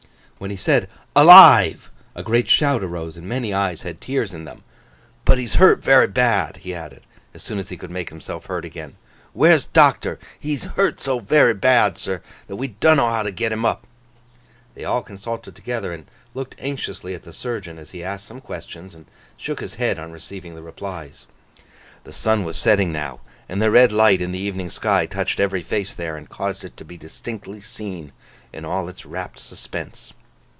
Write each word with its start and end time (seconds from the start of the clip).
When 0.41 0.49
he 0.49 0.57
said 0.57 0.89
'Alive!' 1.15 1.91
a 2.15 2.23
great 2.23 2.49
shout 2.49 2.83
arose 2.83 3.15
and 3.15 3.29
many 3.29 3.53
eyes 3.53 3.83
had 3.83 4.01
tears 4.01 4.33
in 4.33 4.43
them. 4.43 4.63
'But 5.23 5.37
he's 5.37 5.53
hurt 5.61 5.83
very 5.83 6.07
bad,' 6.07 6.57
he 6.57 6.73
added, 6.73 7.03
as 7.35 7.43
soon 7.43 7.59
as 7.59 7.69
he 7.69 7.77
could 7.77 7.91
make 7.91 8.09
himself 8.09 8.47
heard 8.47 8.65
again. 8.65 8.95
'Where's 9.33 9.65
doctor? 9.65 10.17
He's 10.39 10.63
hurt 10.63 10.99
so 10.99 11.19
very 11.19 11.53
bad, 11.53 11.95
sir, 11.99 12.23
that 12.47 12.55
we 12.55 12.69
donno 12.69 13.07
how 13.07 13.21
to 13.21 13.31
get 13.31 13.51
him 13.51 13.65
up.' 13.65 13.85
They 14.73 14.83
all 14.83 15.03
consulted 15.03 15.53
together, 15.55 15.93
and 15.93 16.07
looked 16.33 16.55
anxiously 16.57 17.13
at 17.13 17.21
the 17.21 17.33
surgeon, 17.33 17.77
as 17.77 17.91
he 17.91 18.03
asked 18.03 18.25
some 18.25 18.41
questions, 18.41 18.95
and 18.95 19.05
shook 19.37 19.59
his 19.59 19.75
head 19.75 19.99
on 19.99 20.11
receiving 20.11 20.55
the 20.55 20.63
replies. 20.63 21.27
The 22.03 22.11
sun 22.13 22.43
was 22.45 22.57
setting 22.57 22.91
now; 22.91 23.19
and 23.47 23.61
the 23.61 23.69
red 23.69 23.91
light 23.91 24.21
in 24.23 24.31
the 24.31 24.39
evening 24.39 24.71
sky 24.71 25.05
touched 25.05 25.39
every 25.39 25.61
face 25.61 25.93
there, 25.93 26.17
and 26.17 26.27
caused 26.27 26.65
it 26.65 26.75
to 26.77 26.83
be 26.83 26.97
distinctly 26.97 27.61
seen 27.61 28.11
in 28.51 28.65
all 28.65 28.89
its 28.89 29.05
rapt 29.05 29.37
suspense. 29.37 30.13